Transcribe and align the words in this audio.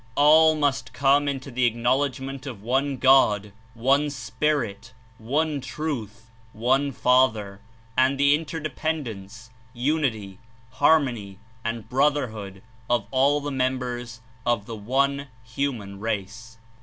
All 0.15 0.55
must 0.55 0.93
come 0.93 1.27
into 1.27 1.51
the 1.51 1.65
acknowledgment 1.65 2.47
of 2.47 2.63
One 2.63 2.97
God, 2.97 3.53
One 3.75 4.09
Spirit, 4.09 4.93
One 5.19 5.61
Truth, 5.61 6.31
One 6.53 6.91
Father, 6.91 7.61
and 7.95 8.17
the 8.19 8.33
Inter 8.33 8.59
dependence, 8.59 9.51
unity, 9.75 10.39
harmony 10.71 11.37
and 11.63 11.87
brotherhood 11.87 12.63
of 12.89 13.05
all 13.11 13.41
the 13.41 13.51
members 13.51 14.21
of 14.43 14.65
the 14.65 14.75
one 14.75 15.27
human 15.43 15.99
race. 15.99 16.57